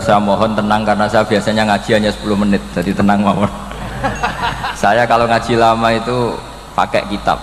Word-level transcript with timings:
Saya 0.00 0.20
mohon 0.20 0.52
tenang 0.56 0.84
karena 0.84 1.08
saya 1.08 1.24
biasanya 1.24 1.62
ngaji 1.68 1.90
hanya 1.96 2.10
10 2.12 2.36
menit, 2.36 2.62
jadi 2.76 2.90
tenang 2.92 3.20
mohon. 3.24 3.48
saya 4.82 5.08
kalau 5.08 5.24
ngaji 5.28 5.56
lama 5.56 5.88
itu 5.92 6.36
pakai 6.76 7.04
kitab. 7.08 7.38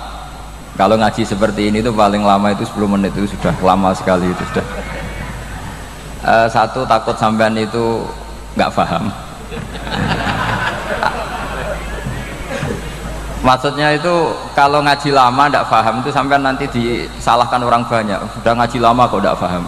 Kalau 0.74 0.98
ngaji 0.98 1.22
seperti 1.22 1.70
ini 1.70 1.86
itu 1.86 1.94
paling 1.94 2.26
lama 2.26 2.50
itu 2.50 2.66
10 2.66 2.90
menit 2.90 3.14
itu 3.14 3.30
sudah 3.38 3.54
lama 3.62 3.94
sekali 3.94 4.26
itu 4.30 4.44
sudah. 4.54 4.66
Eh, 6.24 6.48
satu 6.50 6.82
takut 6.88 7.14
sampean 7.20 7.54
itu 7.58 8.02
nggak 8.58 8.74
paham. 8.74 9.12
Maksudnya 13.44 13.92
itu 13.92 14.32
kalau 14.56 14.80
ngaji 14.80 15.12
lama 15.12 15.52
tidak 15.52 15.68
paham 15.68 16.00
itu 16.00 16.10
sampai 16.16 16.40
nanti 16.40 16.64
disalahkan 16.72 17.60
orang 17.60 17.84
banyak. 17.84 18.16
Sudah 18.40 18.56
ngaji 18.56 18.78
lama 18.80 19.04
kok 19.04 19.20
tidak 19.20 19.36
paham. 19.36 19.68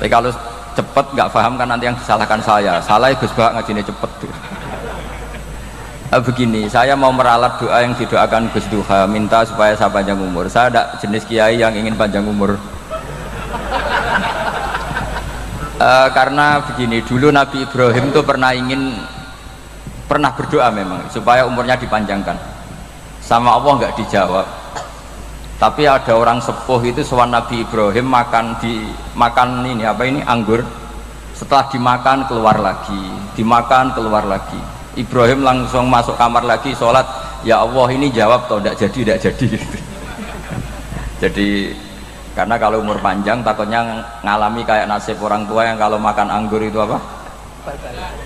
Tapi 0.00 0.08
kalau 0.08 0.32
cepet 0.72 1.06
nggak 1.14 1.30
paham 1.32 1.54
kan 1.60 1.68
nanti 1.68 1.88
yang 1.88 1.96
disalahkan 1.96 2.40
saya. 2.40 2.80
Salah 2.80 3.12
Gus 3.16 3.32
Bak 3.32 3.56
ngajinya 3.56 3.84
cepet. 3.84 4.10
Nah, 6.12 6.20
begini, 6.20 6.68
saya 6.68 6.92
mau 6.92 7.08
meralat 7.08 7.56
doa 7.56 7.80
yang 7.80 7.96
didoakan 7.96 8.52
Gus 8.52 8.68
Duha, 8.68 9.08
minta 9.08 9.48
supaya 9.48 9.72
saya 9.72 9.88
panjang 9.88 10.20
umur. 10.20 10.44
Saya 10.44 10.68
ada 10.68 10.82
jenis 11.00 11.24
kiai 11.24 11.56
yang 11.56 11.72
ingin 11.72 11.96
panjang 11.96 12.20
umur. 12.28 12.60
Uh, 15.80 16.08
karena 16.12 16.60
begini, 16.68 17.00
dulu 17.00 17.32
Nabi 17.32 17.64
Ibrahim 17.64 18.12
itu 18.12 18.20
pernah 18.20 18.52
ingin 18.52 18.92
pernah 20.04 20.28
berdoa 20.36 20.68
memang 20.68 21.08
supaya 21.08 21.48
umurnya 21.48 21.80
dipanjangkan 21.80 22.36
sama 23.24 23.56
Allah 23.56 23.80
nggak 23.80 23.96
dijawab 23.96 24.44
tapi 25.62 25.86
ada 25.86 26.18
orang 26.18 26.42
sepuh 26.42 26.82
itu 26.82 27.06
soal 27.06 27.30
Nabi 27.30 27.62
Ibrahim 27.62 28.10
makan 28.10 28.58
di 28.58 28.82
makan 29.14 29.62
ini 29.62 29.86
apa 29.86 30.02
ini 30.02 30.18
anggur. 30.26 30.58
Setelah 31.38 31.70
dimakan 31.70 32.26
keluar 32.26 32.58
lagi. 32.58 32.98
Dimakan 33.38 33.94
keluar 33.94 34.26
lagi. 34.26 34.58
Ibrahim 34.98 35.46
langsung 35.46 35.86
masuk 35.86 36.18
kamar 36.18 36.42
lagi 36.42 36.74
sholat. 36.74 37.06
Ya 37.46 37.62
Allah 37.62 37.86
ini 37.94 38.10
jawab 38.10 38.50
toh 38.50 38.58
tidak 38.58 38.74
jadi 38.74 38.98
tidak 39.06 39.18
jadi. 39.22 39.48
Jadi 41.22 41.70
karena 42.34 42.58
kalau 42.58 42.82
umur 42.82 42.98
panjang 42.98 43.46
takutnya 43.46 44.02
ngalami 44.26 44.66
kayak 44.66 44.90
nasib 44.90 45.22
orang 45.22 45.46
tua 45.46 45.62
yang 45.62 45.78
kalau 45.78 45.94
makan 45.94 46.26
anggur 46.26 46.58
itu 46.58 46.82
apa? 46.82 46.98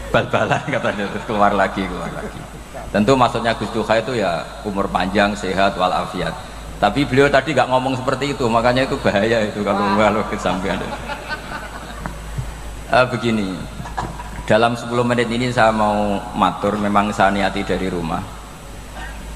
Bal-balan 0.09 0.65
katanya. 0.81 1.05
Keluar 1.29 1.53
lagi 1.53 1.85
keluar 1.85 2.09
lagi. 2.17 2.41
Tentu 2.89 3.13
maksudnya 3.13 3.53
Gus 3.53 3.69
Duha 3.77 4.01
itu 4.01 4.17
ya 4.17 4.41
umur 4.65 4.89
panjang 4.89 5.37
sehat 5.37 5.77
walafiat 5.77 6.56
tapi 6.77 7.09
beliau 7.09 7.33
tadi 7.33 7.57
nggak 7.57 7.73
ngomong 7.73 7.97
seperti 7.97 8.37
itu 8.37 8.45
makanya 8.53 8.85
itu 8.85 9.01
bahaya 9.01 9.49
itu 9.49 9.65
kalau 9.65 9.97
kalau 9.97 10.21
kesampaian 10.29 10.77
uh, 12.93 13.07
begini. 13.09 13.57
Dalam 14.47 14.79
10 14.79 14.95
menit 15.03 15.27
ini 15.27 15.51
saya 15.51 15.75
mau 15.75 16.23
matur 16.39 16.79
memang 16.79 17.11
saya 17.11 17.35
niati 17.35 17.67
dari 17.67 17.91
rumah. 17.91 18.23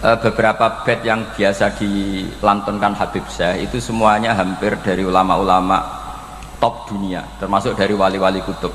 Uh, 0.00 0.16
beberapa 0.20 0.84
bed 0.84 1.00
yang 1.04 1.20
biasa 1.36 1.76
dilantunkan 1.76 2.96
Habib 2.96 3.24
Syekh 3.28 3.68
itu 3.68 3.76
semuanya 3.82 4.32
hampir 4.32 4.72
dari 4.80 5.04
ulama-ulama 5.04 5.76
top 6.56 6.88
dunia 6.88 7.24
termasuk 7.40 7.72
dari 7.76 7.96
wali-wali 7.96 8.44
kutub. 8.44 8.72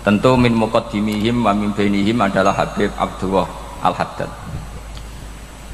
Tentu 0.00 0.32
min 0.38 0.56
muqaddimihim 0.56 1.44
wa 1.44 1.52
min 1.52 1.74
bainihim 1.76 2.18
adalah 2.22 2.56
Habib 2.56 2.88
Abdullah 2.96 3.46
Al-Haddad 3.84 4.59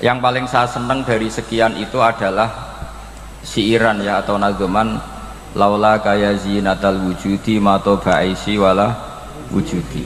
yang 0.04 0.20
paling 0.20 0.44
saya 0.44 0.68
senang 0.68 1.00
dari 1.08 1.32
sekian 1.32 1.72
itu 1.80 1.96
adalah 2.04 2.52
siiran 3.40 4.04
ya 4.04 4.20
atau 4.20 4.36
nazuman 4.36 5.00
laula 5.56 5.96
kaya 6.04 6.36
zinatal 6.36 7.00
wujudi 7.00 7.56
mato 7.56 7.96
ba'isi 7.96 8.60
wala 8.60 8.92
wujudi. 9.48 10.04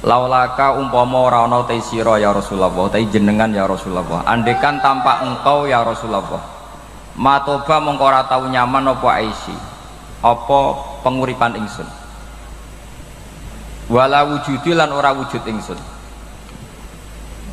Laulaka 0.00 0.80
umpama 0.80 1.28
ora 1.28 1.44
ana 1.44 1.64
ya 2.16 2.32
Rasulullah 2.32 2.72
te 2.88 3.04
jenengan 3.08 3.52
ya 3.52 3.68
Rasulullah. 3.68 4.24
Andekan 4.24 4.80
tanpa 4.80 5.24
engkau 5.24 5.68
ya 5.68 5.84
Rasulullah. 5.84 6.40
Matoba 7.16 7.76
mongko 7.80 8.04
ora 8.04 8.24
tau 8.24 8.48
nyaman 8.48 8.96
apa 8.96 9.08
aisi 9.20 9.52
apa 10.24 10.60
penguripan 11.04 11.56
ingsun. 11.56 11.88
Wala 13.92 14.24
wujudi 14.28 14.72
lan 14.72 14.92
ora 14.92 15.12
wujud 15.12 15.44
ingsun 15.44 15.99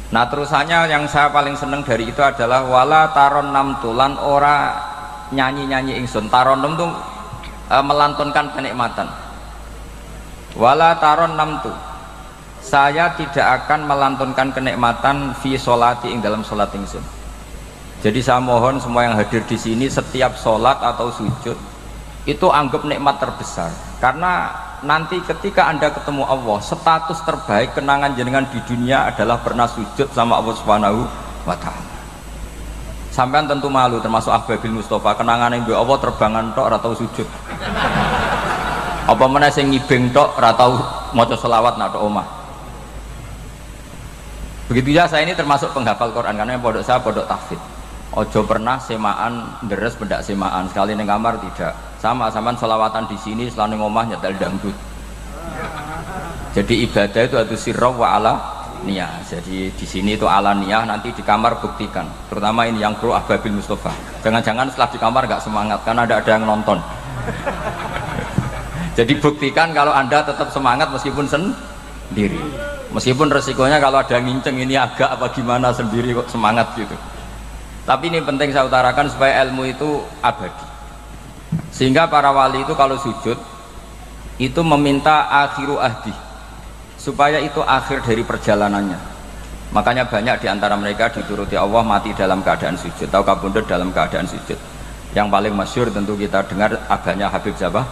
Nah 0.08 0.24
terusannya 0.32 0.88
yang 0.88 1.04
saya 1.12 1.28
paling 1.36 1.60
seneng 1.60 1.84
dari 1.84 2.08
itu 2.08 2.24
adalah 2.24 2.64
wala 2.64 3.12
taron 3.12 3.52
nam 3.52 3.76
tulan 3.84 4.16
ora 4.16 4.72
nyanyi 5.36 5.68
nyanyi 5.68 6.00
ingsun 6.00 6.32
taron 6.32 6.64
nam 6.64 6.80
tuh 6.80 6.88
e, 7.68 7.76
melantunkan 7.84 8.56
kenikmatan. 8.56 9.08
Wala 10.56 10.96
taron 10.96 11.36
nam 11.36 11.60
tu 11.60 11.72
saya 12.64 13.12
tidak 13.20 13.64
akan 13.64 13.84
melantunkan 13.84 14.56
kenikmatan 14.56 15.36
fi 15.44 15.60
solati 15.60 16.08
ing 16.08 16.24
dalam 16.24 16.40
solat 16.40 16.72
ingsun. 16.72 17.04
Jadi 18.00 18.24
saya 18.24 18.40
mohon 18.40 18.80
semua 18.80 19.04
yang 19.04 19.20
hadir 19.20 19.44
di 19.44 19.60
sini 19.60 19.92
setiap 19.92 20.40
solat 20.40 20.80
atau 20.80 21.12
sujud 21.12 21.77
itu 22.28 22.48
anggap 22.52 22.84
nikmat 22.84 23.24
terbesar. 23.24 23.72
Karena 24.04 24.52
nanti 24.84 25.24
ketika 25.24 25.72
anda 25.72 25.88
ketemu 25.90 26.28
Allah 26.28 26.60
status 26.60 27.24
terbaik 27.24 27.80
kenangan 27.80 28.14
jenengan 28.20 28.44
di 28.52 28.60
dunia 28.68 29.08
adalah 29.08 29.40
pernah 29.40 29.66
sujud 29.66 30.12
sama 30.12 30.44
Allah 30.44 30.54
subhanahu 30.60 31.08
wa 31.48 31.56
ta'ala. 31.56 31.96
Sampean 33.16 33.48
tentu 33.50 33.72
malu 33.72 33.98
termasuk 34.04 34.30
Ahbabil 34.30 34.76
Mustafa. 34.76 35.18
Kenangan 35.18 35.56
yang 35.56 35.66
Allah 35.74 35.98
terbangan 35.98 36.54
tok 36.54 36.68
atau 36.70 36.92
sujud. 36.94 37.26
Apa 39.08 39.26
mana 39.26 39.48
sing 39.48 39.72
ngibeng 39.72 40.12
tok 40.12 40.36
atau 40.38 40.78
maca 41.16 41.34
selawat 41.34 41.80
nak 41.80 41.96
omah. 41.96 42.28
Begitu 44.68 45.00
ya 45.00 45.08
saya 45.08 45.24
ini 45.24 45.32
termasuk 45.32 45.72
penghafal 45.72 46.12
Quran 46.12 46.36
karena 46.36 46.60
yang 46.60 46.62
pondok 46.62 46.84
saya 46.84 47.00
pondok 47.00 47.24
tahfidz 47.24 47.77
ojo 48.16 48.40
pernah 48.48 48.80
semaan 48.80 49.60
deres 49.68 49.98
pendak 50.00 50.24
semaan. 50.24 50.70
Sekali 50.72 50.96
neng 50.96 51.10
kamar 51.10 51.42
tidak. 51.44 51.76
Sama 52.00 52.32
sama 52.32 52.56
selawatan 52.56 53.10
di 53.10 53.18
sini 53.20 53.50
selalu 53.50 53.82
ngomah 53.82 54.06
nyetel 54.08 54.38
dangdut. 54.38 54.76
Jadi 56.56 56.74
ibadah 56.88 57.22
itu 57.22 57.36
harus 57.38 57.60
sirroh 57.60 57.94
wa 57.98 58.18
ala 58.18 58.34
niyah 58.86 59.10
jadi 59.26 59.74
di 59.74 59.86
sini 59.90 60.14
itu 60.14 60.30
ala 60.30 60.54
niyah 60.54 60.86
nanti 60.86 61.12
di 61.12 61.24
kamar 61.26 61.60
buktikan. 61.60 62.06
Terutama 62.30 62.70
ini 62.70 62.82
yang 62.82 62.96
pro 62.98 63.14
Ahbabil 63.14 63.58
Mustafa. 63.58 63.92
Jangan-jangan 64.22 64.70
setelah 64.70 64.90
di 64.90 65.00
kamar 65.02 65.22
gak 65.26 65.44
semangat 65.44 65.80
karena 65.86 66.02
ada 66.06 66.16
ada 66.22 66.32
yang 66.38 66.46
nonton. 66.46 66.78
Jadi 68.98 69.14
buktikan 69.22 69.78
kalau 69.78 69.94
anda 69.94 70.26
tetap 70.26 70.50
semangat 70.50 70.90
meskipun 70.90 71.30
sendiri. 71.30 72.42
Meskipun 72.90 73.30
resikonya 73.30 73.78
kalau 73.78 74.02
ada 74.02 74.18
yang 74.18 74.26
nginceng 74.26 74.58
ini 74.58 74.74
agak 74.74 75.14
apa 75.14 75.30
gimana 75.36 75.70
sendiri 75.70 76.18
kok 76.18 76.32
semangat 76.32 76.66
gitu 76.74 76.98
tapi 77.88 78.12
ini 78.12 78.20
penting 78.20 78.52
saya 78.52 78.68
utarakan 78.68 79.08
supaya 79.08 79.48
ilmu 79.48 79.64
itu 79.64 80.04
abadi. 80.20 80.68
Sehingga 81.72 82.12
para 82.12 82.36
wali 82.36 82.68
itu 82.68 82.76
kalau 82.76 83.00
sujud 83.00 83.40
itu 84.36 84.62
meminta 84.68 85.32
akhiru 85.48 85.80
ahdi. 85.80 86.12
Supaya 87.00 87.40
itu 87.40 87.64
akhir 87.64 88.04
dari 88.04 88.28
perjalanannya. 88.28 89.00
Makanya 89.72 90.04
banyak 90.12 90.44
di 90.44 90.48
antara 90.52 90.76
mereka 90.76 91.08
dituruti 91.08 91.56
Allah 91.56 91.80
mati 91.88 92.12
dalam 92.12 92.44
keadaan 92.44 92.76
sujud. 92.76 93.08
Atau 93.08 93.24
kabundut 93.24 93.64
dalam 93.64 93.96
keadaan 93.96 94.28
sujud? 94.28 94.60
Yang 95.16 95.28
paling 95.32 95.54
masyur 95.56 95.88
tentu 95.88 96.20
kita 96.20 96.44
dengar 96.44 96.76
aganya 96.92 97.32
Habib 97.32 97.56
Jabah 97.56 97.88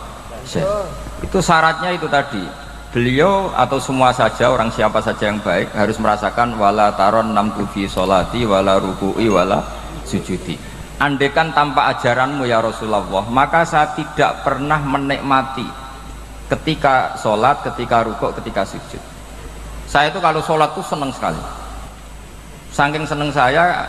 itu 1.23 1.39
syaratnya 1.39 1.95
itu 1.95 2.05
tadi. 2.11 2.43
Beliau 2.91 3.51
atau 3.51 3.75
semua 3.79 4.15
saja 4.15 4.51
orang 4.51 4.71
siapa 4.71 5.03
saja 5.03 5.27
yang 5.27 5.39
baik 5.43 5.71
harus 5.75 5.99
merasakan 5.99 6.55
wala 6.55 6.95
taron 6.95 7.31
nam 7.35 7.51
tufi 7.51 7.87
solati 7.91 8.47
wala 8.47 8.79
ruku'i 8.79 9.27
wala 9.27 9.84
sujudi. 10.05 10.55
Andekan 10.95 11.51
tanpa 11.51 11.91
ajaranmu 11.91 12.47
ya 12.47 12.63
Rasulullah 12.63 13.03
maka 13.27 13.67
saya 13.67 13.91
tidak 13.99 14.47
pernah 14.47 14.79
menikmati 14.79 15.67
ketika 16.47 17.19
sholat, 17.19 17.59
ketika 17.67 18.07
rukuk, 18.07 18.31
ketika 18.39 18.63
sujud. 18.63 19.01
Saya 19.91 20.07
itu 20.13 20.23
kalau 20.23 20.39
sholat 20.39 20.71
tuh 20.71 20.85
seneng 20.87 21.11
sekali. 21.11 21.41
Saking 22.71 23.03
seneng 23.03 23.33
saya 23.35 23.83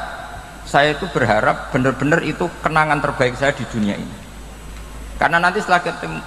saya 0.67 0.99
itu 0.99 1.06
berharap 1.14 1.70
benar-benar 1.70 2.26
itu 2.26 2.50
kenangan 2.58 2.99
terbaik 2.99 3.38
saya 3.38 3.55
di 3.55 3.62
dunia 3.70 3.94
ini. 3.94 4.17
Karena 5.17 5.38
nanti 5.38 5.62
setelah 5.62 5.81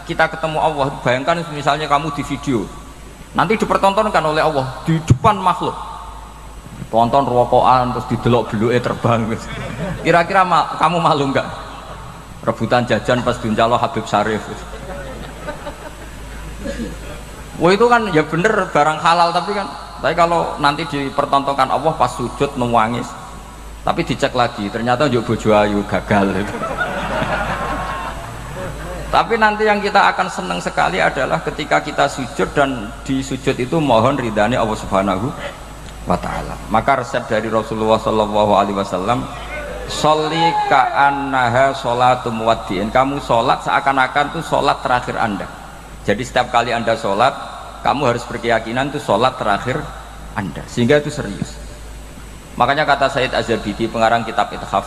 kita 0.08 0.26
ketemu 0.32 0.58
Allah 0.64 0.88
bayangkan 1.04 1.44
misalnya 1.52 1.92
kamu 1.92 2.16
di 2.16 2.24
video 2.24 2.66
nanti 3.38 3.54
dipertontonkan 3.58 4.24
oleh 4.26 4.42
Allah 4.42 4.82
di 4.90 4.98
depan 5.06 5.38
makhluk 5.38 5.76
tonton 6.90 7.24
rokokan 7.26 7.94
terus 7.94 8.06
didelok 8.10 8.54
eh 8.74 8.82
terbang. 8.82 9.30
Kira-kira 10.02 10.42
ma 10.42 10.76
kamu 10.78 10.98
malu 10.98 11.30
nggak? 11.30 11.48
Rebutan 12.46 12.86
jajan 12.90 13.22
pas 13.22 13.38
diuncalo 13.38 13.78
Habib 13.78 14.06
Syarif. 14.10 14.42
Wah 17.60 17.72
itu 17.76 17.86
kan 17.86 18.10
ya 18.10 18.24
bener 18.26 18.74
barang 18.74 19.00
halal 19.00 19.30
tapi 19.32 19.54
kan. 19.54 19.68
Tapi 20.00 20.16
kalau 20.16 20.56
nanti 20.64 20.88
dipertontonkan 20.88 21.70
Allah 21.70 21.94
pas 21.94 22.10
sujud 22.10 22.56
nangis. 22.58 23.08
Tapi 23.86 24.04
dicek 24.04 24.36
lagi 24.36 24.68
ternyata 24.68 25.08
juga 25.08 25.34
bojo 25.34 25.50
ayu 25.56 25.80
gagal. 25.88 26.36
Itu 26.36 26.56
tapi 29.10 29.42
nanti 29.42 29.66
yang 29.66 29.82
kita 29.82 30.14
akan 30.14 30.30
senang 30.30 30.62
sekali 30.62 31.02
adalah 31.02 31.42
ketika 31.42 31.82
kita 31.82 32.06
sujud 32.06 32.46
dan 32.54 32.94
di 33.02 33.26
sujud 33.26 33.58
itu 33.58 33.82
mohon 33.82 34.14
ridhani 34.14 34.54
Allah 34.54 34.78
Subhanahu 34.78 35.34
wa 36.08 36.18
taala. 36.20 36.56
Maka 36.70 37.04
resep 37.04 37.26
dari 37.28 37.50
Rasulullah 37.52 38.00
Shallallahu 38.00 38.52
alaihi 38.56 38.78
wasallam 38.78 39.26
Soli 39.90 40.54
ka'annaha 40.70 41.74
sholatum 41.74 42.46
muwaddi'in. 42.46 42.94
Kamu 42.94 43.18
sholat 43.26 43.66
seakan-akan 43.66 44.38
itu 44.38 44.46
sholat 44.46 44.86
terakhir 44.86 45.18
anda. 45.18 45.50
Jadi 46.06 46.22
setiap 46.22 46.54
kali 46.54 46.70
anda 46.70 46.94
sholat 46.94 47.34
Kamu 47.82 48.06
harus 48.06 48.22
berkeyakinan 48.30 48.94
itu 48.94 49.02
sholat 49.02 49.34
terakhir 49.42 49.82
anda. 50.38 50.62
Sehingga 50.70 51.02
itu 51.02 51.10
serius. 51.10 51.58
Makanya 52.54 52.86
kata 52.86 53.10
Said 53.10 53.34
Azabidi 53.34 53.90
pengarang 53.90 54.22
kitab 54.28 54.52
Ithaf 54.54 54.86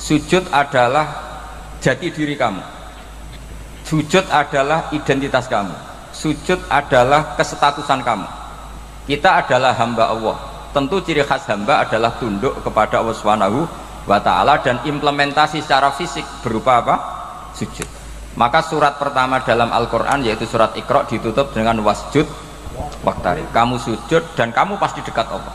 Sujud 0.00 0.48
adalah 0.50 1.06
jati 1.78 2.08
diri 2.10 2.34
kamu. 2.34 2.64
Sujud 3.86 4.24
adalah 4.32 4.88
identitas 4.90 5.46
kamu. 5.46 5.76
Sujud 6.16 6.58
adalah 6.72 7.36
kesestatusan 7.36 8.00
kamu. 8.02 8.26
Kita 9.04 9.44
adalah 9.46 9.76
hamba 9.76 10.10
Allah 10.10 10.49
tentu 10.70 11.02
ciri 11.02 11.26
khas 11.26 11.46
hamba 11.50 11.82
adalah 11.82 12.14
tunduk 12.18 12.54
kepada 12.62 13.02
Allah 13.02 13.16
Subhanahu 13.16 13.66
wa 14.06 14.18
taala 14.22 14.62
dan 14.62 14.80
implementasi 14.86 15.62
secara 15.62 15.90
fisik 15.94 16.24
berupa 16.42 16.82
apa? 16.82 16.96
sujud. 17.54 17.86
Maka 18.38 18.62
surat 18.62 18.94
pertama 18.94 19.42
dalam 19.42 19.74
Al-Quran 19.74 20.22
yaitu 20.22 20.46
surat 20.46 20.70
Iqra 20.78 21.02
ditutup 21.10 21.50
dengan 21.50 21.82
wasjud 21.82 22.24
waktari 23.02 23.42
kamu 23.50 23.76
sujud 23.82 24.22
dan 24.38 24.54
kamu 24.54 24.78
pasti 24.78 25.02
dekat 25.02 25.26
Allah. 25.26 25.52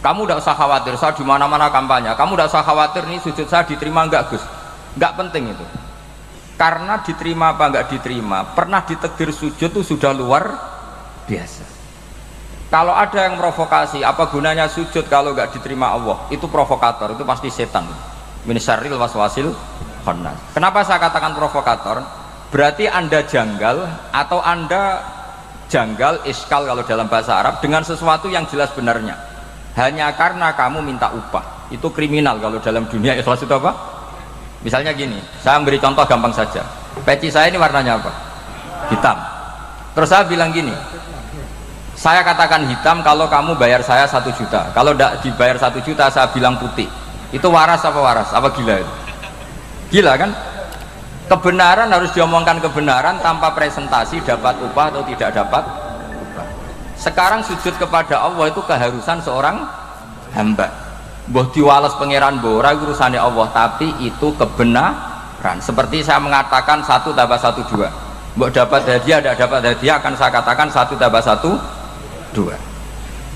Kamu 0.00 0.24
tidak 0.24 0.40
usah 0.44 0.56
khawatir 0.56 0.96
saya 0.96 1.12
di 1.12 1.24
mana 1.24 1.44
mana 1.44 1.68
kampanye. 1.72 2.12
Kamu 2.16 2.36
tidak 2.36 2.48
usah 2.52 2.64
khawatir 2.64 3.04
nih 3.08 3.20
sujud 3.20 3.48
saya 3.48 3.64
diterima 3.64 4.04
enggak 4.04 4.32
Gus? 4.32 4.44
Enggak 4.96 5.12
penting 5.16 5.52
itu. 5.52 5.66
Karena 6.60 7.00
diterima 7.00 7.56
apa 7.56 7.64
enggak 7.72 7.86
diterima 7.88 8.52
pernah 8.52 8.84
ditegir 8.84 9.32
sujud 9.32 9.72
itu 9.72 9.80
sudah 9.80 10.12
luar 10.12 10.44
biasa 11.24 11.79
kalau 12.70 12.94
ada 12.94 13.26
yang 13.26 13.34
provokasi 13.34 14.06
apa 14.06 14.30
gunanya 14.30 14.70
sujud 14.70 15.02
kalau 15.10 15.34
enggak 15.34 15.50
diterima 15.50 15.90
Allah? 15.90 16.22
Itu 16.30 16.46
provokator 16.46 17.18
itu 17.18 17.26
pasti 17.26 17.50
setan. 17.50 17.82
Minisaril 18.46 18.94
waswasil 18.94 19.50
khannas. 20.06 20.38
Kenapa 20.54 20.86
saya 20.86 21.02
katakan 21.02 21.34
provokator? 21.34 21.98
Berarti 22.54 22.86
anda 22.86 23.26
janggal 23.26 23.90
atau 24.14 24.38
anda 24.38 25.02
janggal 25.66 26.22
iskal 26.30 26.62
kalau 26.62 26.86
dalam 26.86 27.10
bahasa 27.10 27.42
Arab 27.42 27.58
dengan 27.58 27.82
sesuatu 27.82 28.30
yang 28.30 28.46
jelas 28.46 28.70
benarnya. 28.70 29.18
Hanya 29.74 30.14
karena 30.14 30.54
kamu 30.54 30.78
minta 30.86 31.10
upah. 31.10 31.74
Itu 31.74 31.90
kriminal 31.90 32.38
kalau 32.38 32.62
dalam 32.62 32.86
dunia. 32.86 33.18
Ikhlas 33.18 33.42
itu 33.42 33.54
apa? 33.54 33.98
misalnya 34.60 34.92
gini 34.92 35.16
saya 35.40 35.56
beri 35.64 35.82
contoh 35.82 36.06
gampang 36.06 36.30
saja. 36.30 36.62
Peci 37.02 37.34
saya 37.34 37.50
ini 37.50 37.58
warnanya 37.58 37.98
apa? 37.98 38.12
Hitam. 38.94 39.18
Terus 39.98 40.06
saya 40.06 40.22
bilang 40.30 40.54
gini 40.54 40.70
saya 42.00 42.24
katakan 42.24 42.64
hitam 42.64 43.04
kalau 43.04 43.28
kamu 43.28 43.60
bayar 43.60 43.84
saya 43.84 44.08
satu 44.08 44.32
juta. 44.32 44.72
Kalau 44.72 44.96
tidak 44.96 45.20
dibayar 45.20 45.60
satu 45.60 45.84
juta 45.84 46.08
saya 46.08 46.32
bilang 46.32 46.56
putih. 46.56 46.88
Itu 47.28 47.52
waras 47.52 47.84
apa 47.84 48.00
waras? 48.00 48.32
Apa 48.32 48.48
gila 48.56 48.80
itu? 48.80 48.94
Gila 49.92 50.16
kan? 50.16 50.32
Kebenaran 51.28 51.92
harus 51.92 52.08
diomongkan 52.16 52.56
kebenaran 52.64 53.20
tanpa 53.20 53.52
presentasi 53.52 54.24
dapat 54.24 54.56
upah 54.64 54.88
atau 54.88 55.04
tidak 55.12 55.44
dapat 55.44 55.60
upah. 55.60 56.46
Sekarang 56.96 57.44
sujud 57.44 57.76
kepada 57.76 58.16
Allah 58.16 58.48
itu 58.48 58.64
keharusan 58.64 59.20
seorang 59.20 59.60
hamba. 60.32 60.72
Boh 61.28 61.52
diwales 61.52 61.92
pangeran 62.00 62.40
bora 62.40 62.80
urusannya 62.80 63.20
Allah 63.20 63.52
tapi 63.52 63.92
itu 64.00 64.32
kebenaran. 64.40 65.60
Seperti 65.60 66.00
saya 66.00 66.16
mengatakan 66.16 66.80
satu 66.80 67.12
tambah 67.12 67.36
satu 67.36 67.60
dua. 67.68 67.92
Mbok 68.40 68.56
dapat 68.56 68.88
hadiah 68.88 69.20
tidak 69.20 69.36
dapat 69.36 69.60
hadiah 69.68 70.00
akan 70.00 70.16
saya 70.16 70.32
katakan 70.32 70.72
satu 70.72 70.96
tambah 70.96 71.20
satu 71.20 71.79
dua. 72.32 72.70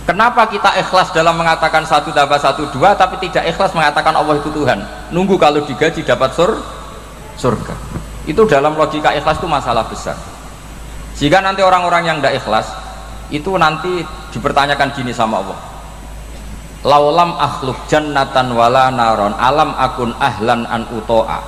Kenapa 0.04 0.44
kita 0.52 0.76
ikhlas 0.84 1.16
dalam 1.16 1.32
mengatakan 1.40 1.80
satu 1.88 2.12
tambah 2.12 2.36
satu 2.36 2.68
dua 2.76 2.92
tapi 2.92 3.16
tidak 3.24 3.48
ikhlas 3.48 3.72
mengatakan 3.72 4.12
Allah 4.12 4.36
itu 4.36 4.52
Tuhan? 4.52 4.84
Nunggu 5.08 5.40
kalau 5.40 5.64
digaji 5.64 6.04
dapat 6.04 6.36
sur 6.36 6.60
surga. 7.40 7.72
Itu 8.28 8.44
dalam 8.44 8.76
logika 8.76 9.16
ikhlas 9.16 9.40
itu 9.40 9.48
masalah 9.48 9.88
besar. 9.88 10.12
Jika 11.16 11.40
nanti 11.40 11.64
orang-orang 11.64 12.04
yang 12.04 12.16
tidak 12.20 12.36
ikhlas 12.44 12.68
itu 13.32 13.48
nanti 13.56 14.04
dipertanyakan 14.36 14.92
gini 14.92 15.16
sama 15.16 15.40
Allah. 15.40 15.58
Laulam 16.84 17.40
akhluk 17.40 17.88
jannatan 17.88 18.52
wala 18.52 18.92
naron 18.92 19.32
alam 19.40 19.72
akun 19.72 20.12
ahlan 20.20 20.68
an 20.68 20.84
utoa. 20.92 21.40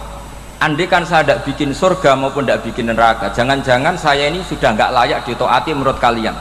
Andikan 0.57 1.05
saya 1.05 1.29
tidak 1.29 1.45
bikin 1.45 1.77
surga 1.77 2.17
maupun 2.17 2.49
tidak 2.49 2.65
bikin 2.65 2.89
neraka 2.89 3.29
jangan-jangan 3.37 3.93
saya 4.01 4.33
ini 4.33 4.41
sudah 4.41 4.73
nggak 4.73 4.89
layak 4.97 5.21
ditoati 5.29 5.77
menurut 5.77 6.01
kalian 6.01 6.33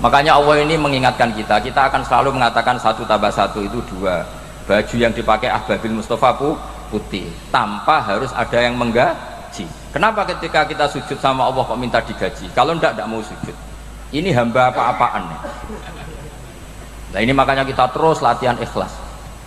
makanya 0.00 0.36
Allah 0.36 0.60
ini 0.60 0.76
mengingatkan 0.76 1.32
kita 1.32 1.60
kita 1.60 1.88
akan 1.88 2.04
selalu 2.04 2.36
mengatakan 2.36 2.76
satu 2.76 3.04
tambah 3.08 3.32
satu 3.32 3.64
itu 3.64 3.80
dua 3.92 4.24
baju 4.66 4.96
yang 4.98 5.14
dipakai 5.14 5.48
Ahbabil 5.48 5.94
Mustafa 5.94 6.36
putih 6.90 7.30
tanpa 7.48 8.02
harus 8.02 8.30
ada 8.36 8.58
yang 8.60 8.76
menggaji 8.76 9.64
kenapa 9.90 10.28
ketika 10.36 10.68
kita 10.68 10.84
sujud 10.90 11.16
sama 11.16 11.48
Allah 11.48 11.64
kok 11.64 11.78
minta 11.80 12.02
digaji 12.02 12.50
kalau 12.52 12.76
tidak 12.76 12.98
tidak 12.98 13.08
mau 13.08 13.22
sujud 13.24 13.56
ini 14.14 14.30
hamba 14.30 14.70
apa-apaan 14.70 15.24
Nah 17.16 17.24
ini 17.24 17.32
makanya 17.32 17.64
kita 17.64 17.88
terus 17.96 18.20
latihan 18.20 18.60
ikhlas. 18.60 18.92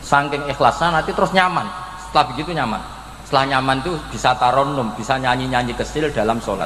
Saking 0.02 0.50
ikhlasnya 0.50 0.90
nanti 0.90 1.14
terus 1.14 1.30
nyaman. 1.36 1.70
Setelah 2.02 2.26
begitu 2.34 2.50
nyaman. 2.58 2.82
Setelah 3.30 3.46
nyaman 3.46 3.86
itu 3.86 3.94
bisa 4.10 4.34
taronum, 4.42 4.90
bisa 4.98 5.22
nyanyi-nyanyi 5.22 5.78
kecil 5.78 6.10
dalam 6.10 6.42
sholat. 6.42 6.66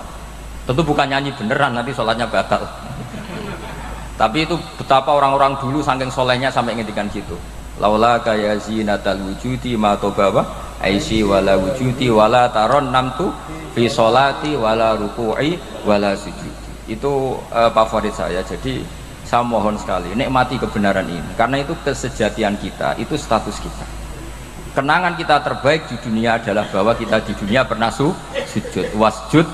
Tentu 0.63 0.79
bukan 0.79 1.11
nyanyi 1.11 1.35
beneran, 1.35 1.75
nanti 1.75 1.91
sholatnya 1.91 2.23
batal. 2.23 2.63
Tapi 4.23 4.47
itu 4.47 4.55
betapa 4.79 5.11
orang-orang 5.11 5.59
dulu 5.59 5.83
saking 5.83 6.07
solehnya 6.07 6.47
sampai 6.47 6.79
ngintikan 6.79 7.11
gitu. 7.11 7.35
Laula 7.75 8.23
kaya 8.23 8.55
zinatal 8.55 9.19
wujudi 9.19 9.75
ma 9.75 9.99
bawa 9.99 10.47
aisi 10.79 11.27
wala 11.27 11.59
wujudi 11.59 12.07
wala 12.07 12.47
taron 12.55 12.87
namtu 12.95 13.35
fi 13.75 13.91
sholati 13.91 14.55
wala 14.55 14.95
ruku'i 14.95 15.59
wala 15.83 16.15
sujudi. 16.15 16.87
Itu 16.87 17.35
uh, 17.51 17.67
favorit 17.75 18.15
saya. 18.15 18.39
Jadi 18.47 19.03
saya 19.27 19.43
mohon 19.43 19.75
sekali 19.79 20.13
nikmati 20.13 20.61
kebenaran 20.61 21.09
ini 21.09 21.31
karena 21.33 21.63
itu 21.63 21.73
kesejatian 21.81 22.53
kita 22.59 22.93
itu 23.01 23.17
status 23.17 23.57
kita 23.57 23.85
kenangan 24.77 25.17
kita 25.17 25.41
terbaik 25.41 25.89
di 25.89 25.97
dunia 26.05 26.37
adalah 26.37 26.69
bahwa 26.69 26.93
kita 26.93 27.17
di 27.25 27.33
dunia 27.33 27.65
pernah 27.65 27.89
su 27.89 28.13
sujud 28.45 28.93
wasjud 28.93 29.47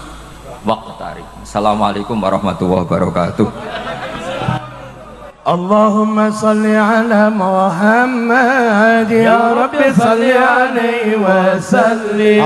waktu 0.67 0.91
tarik 0.99 1.27
Assalamualaikum 1.45 2.19
warahmatullahi 2.19 2.83
wabarakatuh 2.83 3.47
اللهم 5.53 6.31
صل 6.31 6.65
على 6.65 7.29
محمد 7.29 9.11
يا 9.11 9.41
رب 9.61 9.75
صل 9.97 10.23
عليه 10.53 11.07
وسلم. 11.25 12.43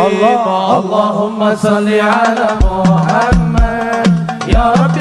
اللهم 0.80 1.56
صل 1.56 1.88
على 1.88 2.48
محمد 2.64 4.08
يا 4.48 4.68
رب 4.82 4.93